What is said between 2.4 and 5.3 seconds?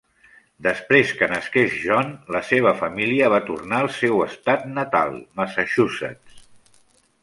seva família va tornar al seu estat natal,